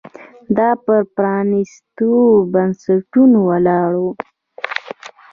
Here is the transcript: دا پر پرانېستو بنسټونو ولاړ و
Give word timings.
دا 0.57 0.69
پر 0.85 1.01
پرانېستو 1.15 2.11
بنسټونو 2.53 3.39
ولاړ 3.49 3.91
و 4.03 4.05